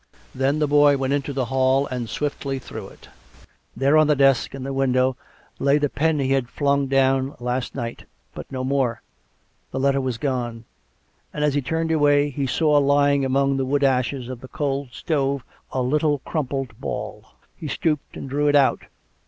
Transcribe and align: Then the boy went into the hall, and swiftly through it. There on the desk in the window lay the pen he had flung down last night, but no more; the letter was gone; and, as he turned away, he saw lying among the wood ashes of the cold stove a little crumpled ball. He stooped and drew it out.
Then 0.33 0.57
the 0.57 0.67
boy 0.67 0.97
went 0.97 1.13
into 1.13 1.31
the 1.31 1.45
hall, 1.45 1.85
and 1.85 2.09
swiftly 2.09 2.57
through 2.57 2.87
it. 2.87 3.09
There 3.77 3.97
on 3.97 4.07
the 4.07 4.15
desk 4.15 4.55
in 4.55 4.63
the 4.63 4.73
window 4.73 5.15
lay 5.59 5.77
the 5.77 5.89
pen 5.89 6.17
he 6.17 6.31
had 6.31 6.49
flung 6.49 6.87
down 6.87 7.35
last 7.39 7.75
night, 7.75 8.05
but 8.33 8.51
no 8.51 8.63
more; 8.63 9.03
the 9.69 9.79
letter 9.79 10.01
was 10.01 10.17
gone; 10.17 10.65
and, 11.31 11.43
as 11.43 11.53
he 11.53 11.61
turned 11.61 11.91
away, 11.91 12.31
he 12.31 12.47
saw 12.47 12.79
lying 12.79 13.23
among 13.23 13.57
the 13.57 13.65
wood 13.65 13.83
ashes 13.83 14.27
of 14.27 14.41
the 14.41 14.47
cold 14.47 14.89
stove 14.91 15.43
a 15.71 15.83
little 15.83 16.17
crumpled 16.25 16.79
ball. 16.79 17.35
He 17.55 17.67
stooped 17.67 18.17
and 18.17 18.27
drew 18.27 18.47
it 18.47 18.55
out. 18.55 18.81